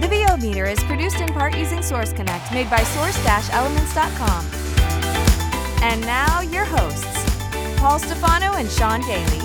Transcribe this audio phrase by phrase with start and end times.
[0.00, 4.46] The VO meter is produced in part using Source Connect, made by source-elements.com.
[5.82, 7.24] And now, your hosts,
[7.78, 9.40] Paul Stefano and Sean Daly.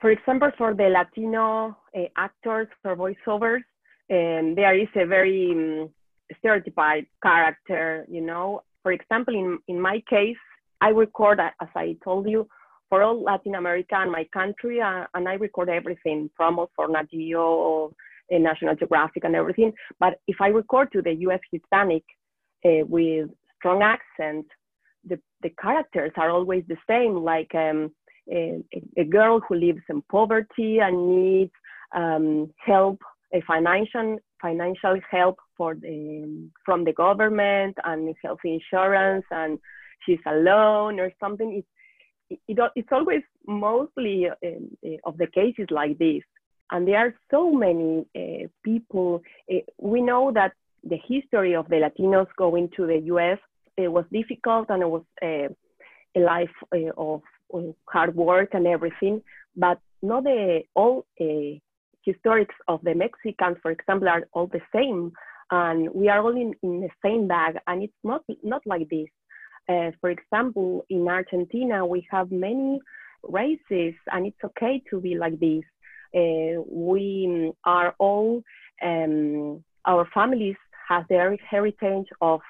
[0.00, 3.62] For example, for the Latino uh, actors for voiceovers,
[4.10, 5.90] um, there is a very um,
[6.38, 8.62] stereotyped character, you know.
[8.82, 10.36] For example, in, in my case,
[10.80, 12.48] I record, as I told you,
[12.88, 17.10] for all Latin America and my country, uh, and I record everything, promos for Nat
[17.10, 17.86] Geo,
[18.32, 19.72] uh, National Geographic, and everything.
[20.00, 21.40] But if I record to the U.S.
[21.52, 22.04] Hispanic
[22.64, 24.46] uh, with strong accent,
[25.04, 27.90] the the characters are always the same, like um,
[28.30, 28.62] a,
[28.96, 31.52] a, girl who lives in poverty and needs
[31.94, 33.00] um, help,
[33.32, 39.58] a financial financial help for the from the government and health insurance, and
[40.04, 41.54] she's alone or something.
[41.58, 41.68] It's
[42.30, 46.22] it, it's always mostly uh, uh, of the cases like this.
[46.70, 49.22] And there are so many uh, people.
[49.50, 50.52] Uh, we know that
[50.84, 53.38] the history of the Latinos going to the US
[53.78, 55.48] it was difficult and it was uh,
[56.16, 57.22] a life uh, of,
[57.86, 59.22] hard work and everything.
[59.56, 65.12] But not the all historics of the Mexicans, for example, are all the same.
[65.50, 67.54] And we are all in, in the same bag.
[67.66, 69.08] And it's not, not like this.
[69.68, 72.80] Uh, for example, in Argentina, we have many
[73.22, 75.64] races, and it's okay to be like this.
[76.14, 78.42] Uh, we are all,
[78.82, 80.56] um, our families
[80.88, 82.40] have their heritage of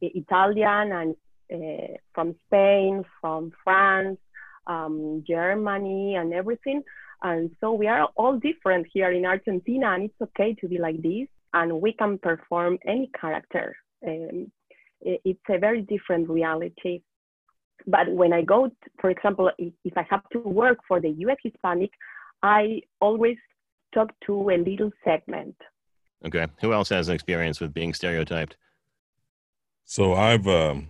[0.00, 1.16] Italian and
[1.52, 4.18] uh, from Spain, from France,
[4.66, 6.82] um, Germany, and everything.
[7.22, 11.02] And so we are all different here in Argentina, and it's okay to be like
[11.02, 13.74] this, and we can perform any character.
[14.06, 14.52] Um,
[15.00, 17.02] it's a very different reality.
[17.86, 21.36] But when I go, to, for example, if I have to work for the US
[21.42, 21.90] Hispanic,
[22.42, 23.36] I always
[23.94, 25.56] talk to a little segment.
[26.24, 26.46] Okay.
[26.60, 28.56] Who else has an experience with being stereotyped?
[29.84, 30.88] So I've, um,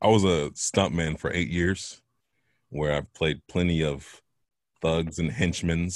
[0.00, 2.02] I was a stuntman for eight years
[2.68, 4.22] where I've played plenty of
[4.80, 5.90] thugs and henchmen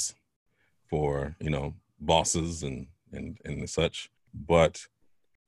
[0.89, 4.11] for, you know, bosses and, and, and such.
[4.35, 4.87] But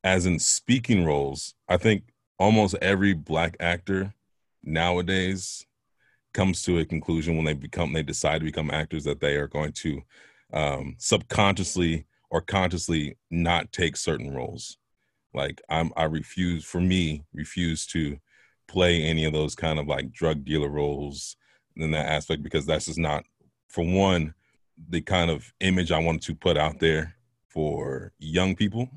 [0.05, 2.05] as in speaking roles, I think
[2.39, 4.15] almost every black actor
[4.63, 5.67] nowadays
[6.35, 9.49] comes to a conclusion when they become they decide to become actors that they are
[9.49, 10.03] going to
[10.53, 14.77] um, subconsciously or consciously not take certain roles.
[15.35, 16.65] Like I'm, I refuse.
[16.65, 18.19] For me, refuse to
[18.67, 21.37] play any of those kind of like drug dealer roles
[21.77, 23.25] in that aspect because that's just not,
[23.69, 24.35] for one,
[24.89, 27.15] the kind of image I wanted to put out there
[27.49, 28.91] for young people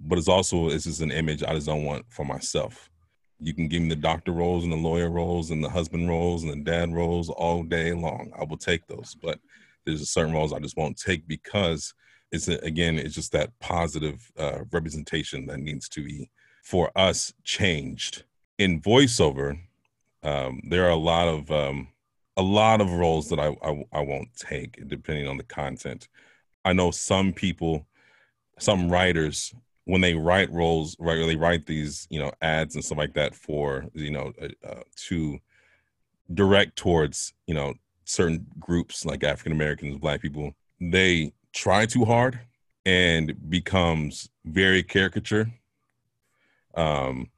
[0.00, 2.90] but it's also it's just an image I just don't want for myself.
[3.38, 6.42] You can give me the doctor roles and the lawyer roles and the husband roles
[6.42, 8.32] and the dad roles all day long.
[8.38, 9.38] I will take those, but
[9.84, 11.94] there's a certain roles I just won't take because
[12.32, 16.30] it's a, again it's just that positive uh, representation that needs to be
[16.62, 18.24] for us changed
[18.58, 19.58] in voiceover.
[20.22, 21.88] Um, there are a lot of um,
[22.36, 26.08] a lot of roles that I, I I won't take depending on the content.
[26.64, 27.86] I know some people,
[28.58, 29.54] some writers
[29.90, 33.34] when they write roles, right, they write these, you know, ads and stuff like that
[33.34, 35.36] for, you know, uh, uh, to
[36.32, 37.74] direct towards, you know,
[38.04, 42.38] certain groups like African Americans, Black people, they try too hard
[42.86, 45.50] and becomes very caricature.
[46.76, 47.30] Um,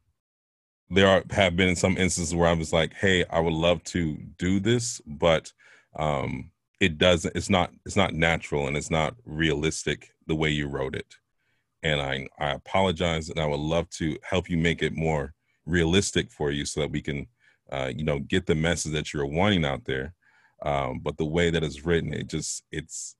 [0.90, 4.18] there are have been some instances where I was like, "Hey, I would love to
[4.36, 5.50] do this, but
[5.96, 7.34] um, it doesn't.
[7.34, 7.72] It's not.
[7.86, 11.16] It's not natural, and it's not realistic the way you wrote it."
[11.82, 15.34] And I, I apologize and I would love to help you make it more
[15.66, 17.26] realistic for you so that we can,
[17.70, 20.14] uh, you know, get the message that you're wanting out there.
[20.62, 23.16] Um, but the way that it's written, it just, it's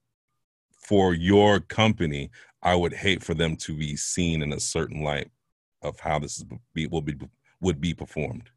[0.83, 2.31] for your company.
[2.63, 5.31] I would hate for them to be seen in a certain light
[5.83, 6.45] of how this is
[6.75, 7.17] be, will be
[7.61, 8.51] would be performed.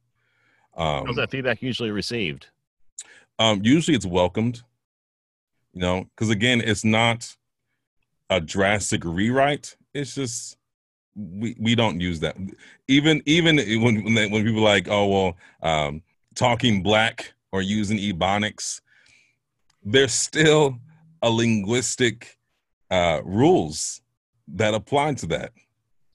[0.76, 2.48] Um, How's that feedback usually received?
[3.40, 4.62] Um, usually it's welcomed,
[5.74, 7.36] you know, because again, it's not
[8.30, 10.58] a drastic rewrite it's just
[11.16, 12.36] we we don't use that
[12.88, 16.02] even even when when, they, when people like oh well um,
[16.36, 18.82] talking black or using ebonics
[19.86, 20.80] there's still
[21.22, 22.38] a linguistic
[22.90, 24.02] uh, rules
[24.48, 25.52] that apply to that.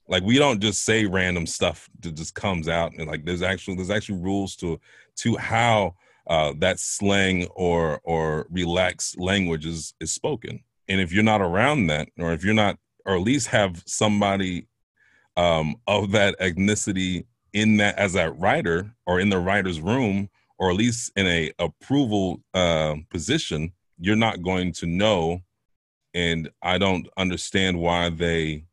[0.07, 3.75] Like we don't just say random stuff that just comes out, and like there's actually
[3.75, 4.79] there's actually rules to
[5.17, 5.95] to how
[6.27, 10.63] uh, that slang or or relaxed language is is spoken.
[10.89, 14.67] And if you're not around that, or if you're not, or at least have somebody
[15.37, 20.69] um, of that ethnicity in that as a writer or in the writer's room, or
[20.69, 25.41] at least in a approval uh, position, you're not going to know.
[26.13, 28.65] And I don't understand why they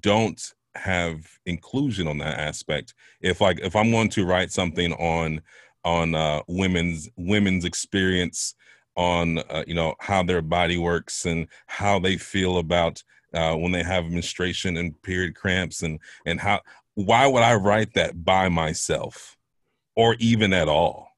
[0.00, 0.40] don't
[0.74, 2.94] have inclusion on that aspect.
[3.20, 5.42] If like if I'm going to write something on
[5.84, 8.54] on uh, women's women's experience
[8.96, 13.02] on uh, you know how their body works and how they feel about
[13.34, 16.60] uh, when they have menstruation and period cramps and and how
[16.94, 19.36] why would I write that by myself
[19.96, 21.08] or even at all?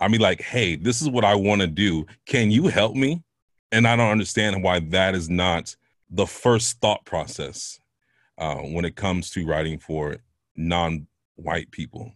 [0.00, 2.06] I mean, like, hey, this is what I want to do.
[2.26, 3.22] Can you help me?
[3.70, 5.76] And I don't understand why that is not
[6.10, 7.78] the first thought process
[8.36, 10.16] uh, when it comes to writing for
[10.56, 12.12] non-white people.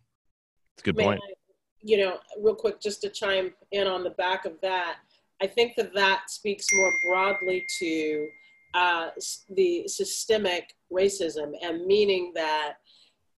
[0.74, 1.20] It's a good point.
[1.22, 1.32] I,
[1.80, 4.96] you know, real quick, just to chime in on the back of that,
[5.40, 8.28] I think that that speaks more broadly to
[8.76, 9.08] uh,
[9.48, 12.74] the systemic racism and meaning that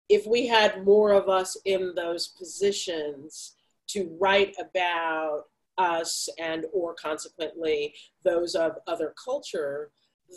[0.09, 3.55] if we had more of us in those positions
[3.87, 5.43] to write about
[5.77, 7.93] us and or consequently
[8.23, 9.91] those of other culture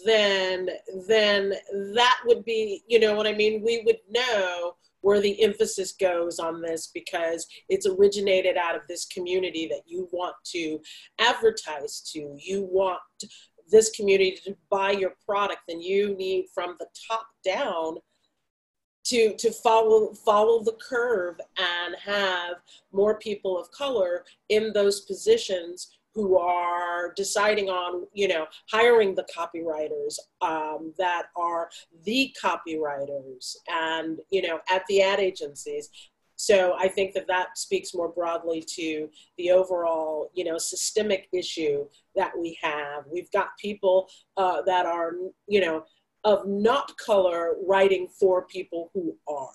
[0.04, 0.68] then
[1.08, 1.54] then
[1.94, 3.62] that would be you know what i mean?
[3.64, 9.06] We would know where the emphasis goes on this because it's originated out of this
[9.06, 10.80] community that you want to
[11.18, 12.36] advertise to.
[12.38, 13.00] You want
[13.70, 17.96] this community to buy your product then you need from the top down
[19.04, 22.56] to to follow follow the curve and have
[22.92, 29.26] more people of color in those positions who are deciding on you know hiring the
[29.34, 31.70] copywriters um, that are
[32.04, 35.90] the copywriters and you know at the ad agencies
[36.40, 39.08] so i think that that speaks more broadly to
[39.38, 45.12] the overall you know systemic issue that we have we've got people uh, that are
[45.46, 45.84] you know
[46.24, 49.48] of not color writing for people who are.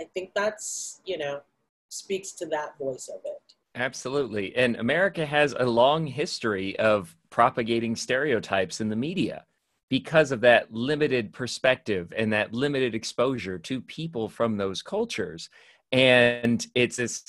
[0.00, 1.40] I think that's, you know,
[1.88, 3.54] speaks to that voice of it.
[3.74, 4.54] Absolutely.
[4.56, 9.44] And America has a long history of propagating stereotypes in the media
[9.88, 15.50] because of that limited perspective and that limited exposure to people from those cultures.
[15.92, 17.24] And it's this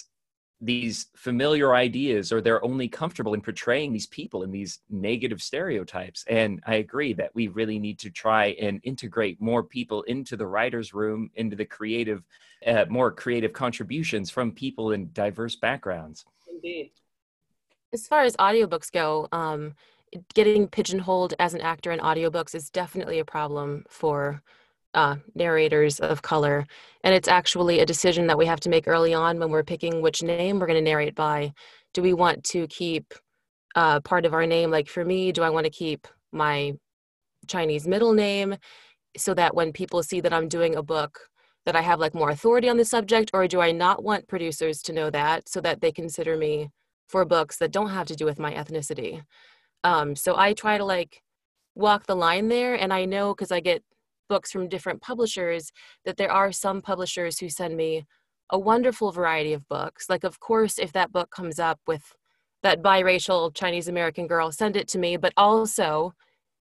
[0.64, 6.24] these familiar ideas or they're only comfortable in portraying these people in these negative stereotypes.
[6.28, 10.46] And i agree that we really need to try and integrate more people into the
[10.46, 12.24] writers room into the creative
[12.68, 16.26] uh, more creative contributions from people in diverse backgrounds.
[16.48, 16.92] Indeed.
[17.92, 19.74] As far as audiobooks go um,
[20.36, 24.44] getting pigeonholed as an actor in audiobooks is definitely a problem for
[24.94, 26.66] uh, narrators of color.
[27.04, 30.02] And it's actually a decision that we have to make early on when we're picking
[30.02, 31.54] which name we're going to narrate by.
[31.94, 33.14] Do we want to keep
[33.76, 34.72] uh, part of our name?
[34.72, 36.74] Like for me, do I want to keep my
[37.48, 38.56] Chinese middle name
[39.18, 41.20] so that when people see that I'm doing a book,
[41.66, 44.82] that I have like more authority on the subject, or do I not want producers
[44.84, 46.70] to know that so that they consider me
[47.08, 49.22] for books that don't have to do with my ethnicity?
[49.84, 51.22] Um, so I try to like
[51.76, 53.84] walk the line there, and I know because I get
[54.32, 55.74] books from different publishers
[56.06, 58.06] that there are some publishers who send me
[58.50, 60.10] a wonderful variety of books.
[60.10, 62.14] Like, of course, if that book comes up with
[62.64, 66.14] that biracial Chinese American girl, send it to me, but also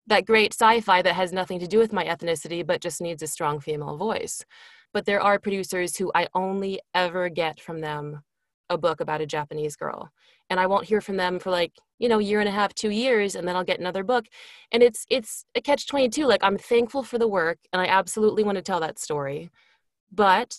[0.07, 3.21] that great sci fi that has nothing to do with my ethnicity but just needs
[3.21, 4.43] a strong female voice.
[4.91, 8.23] But there are producers who I only ever get from them
[8.69, 10.09] a book about a Japanese girl.
[10.49, 12.89] And I won't hear from them for like, you know, year and a half, two
[12.89, 14.25] years, and then I'll get another book.
[14.71, 16.25] And it's it's a catch 22.
[16.25, 19.49] Like I'm thankful for the work and I absolutely want to tell that story.
[20.11, 20.57] But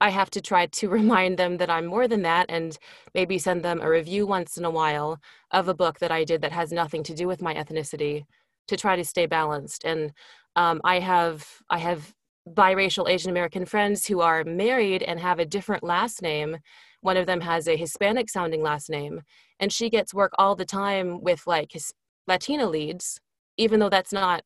[0.00, 2.76] I have to try to remind them that I'm more than that and
[3.14, 5.18] maybe send them a review once in a while
[5.50, 8.24] of a book that I did that has nothing to do with my ethnicity
[8.68, 9.84] to try to stay balanced.
[9.84, 10.12] And
[10.56, 12.14] um, I have I have
[12.48, 16.58] biracial Asian American friends who are married and have a different last name
[17.00, 19.22] one of them has a Hispanic sounding last name,
[19.60, 21.92] and she gets work all the time with like his
[22.26, 23.20] Latina leads,
[23.56, 24.42] even though that's not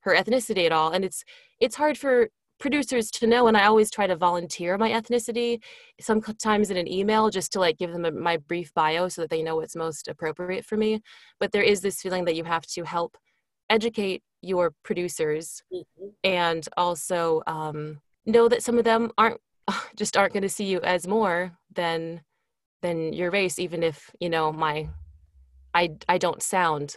[0.00, 0.90] her ethnicity at all.
[0.92, 1.24] And it's
[1.60, 2.28] it's hard for
[2.58, 5.58] producers to know and i always try to volunteer my ethnicity
[5.98, 9.30] sometimes in an email just to like give them a, my brief bio so that
[9.30, 11.00] they know what's most appropriate for me
[11.40, 13.16] but there is this feeling that you have to help
[13.70, 16.08] educate your producers mm-hmm.
[16.22, 19.40] and also um, know that some of them aren't
[19.96, 22.20] just aren't going to see you as more than
[22.82, 24.88] than your race even if you know my
[25.74, 26.96] i i don't sound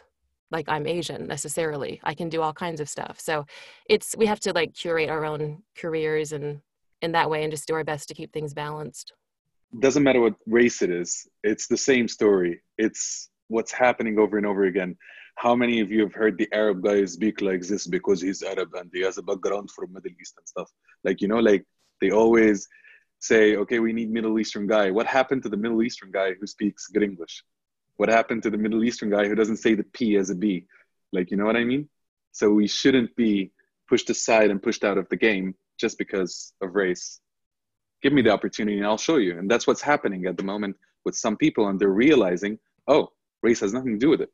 [0.54, 2.00] like I'm Asian necessarily.
[2.04, 3.20] I can do all kinds of stuff.
[3.20, 3.46] So
[3.90, 6.62] it's we have to like curate our own careers and
[7.02, 9.12] in that way and just do our best to keep things balanced.
[9.80, 11.28] Doesn't matter what race it is.
[11.44, 12.62] It's the same story.
[12.78, 14.96] It's what's happening over and over again.
[15.36, 18.70] How many of you have heard the Arab guy speak like this because he's Arab
[18.76, 20.70] and he has a background from Middle East and stuff?
[21.04, 21.66] Like, you know, like
[22.04, 22.68] they always
[23.20, 24.92] say, okay, we need Middle Eastern guy.
[24.92, 27.46] What happened to the Middle Eastern guy who speaks good English?
[27.96, 30.66] What happened to the Middle Eastern guy who doesn't say the P as a B?
[31.14, 31.88] Like, you know what I mean?
[32.34, 33.52] So we shouldn't be
[33.88, 37.22] pushed aside and pushed out of the game just because of race.
[38.02, 39.40] Give me the opportunity and I'll show you.
[39.40, 43.62] And that's what's happening at the moment with some people, and they're realizing, oh, race
[43.62, 44.32] has nothing to do with it.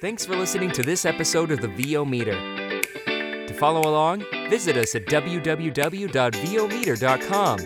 [0.00, 2.38] Thanks for listening to this episode of the VO Meter.
[3.48, 7.58] To follow along, visit us at www.vometer.com.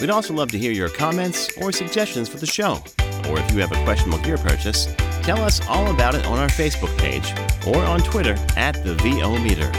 [0.00, 2.82] We'd also love to hear your comments or suggestions for the show.
[3.28, 4.92] Or if you have a questionable gear purchase,
[5.22, 7.32] tell us all about it on our Facebook page
[7.68, 9.70] or on Twitter at the VO Meter.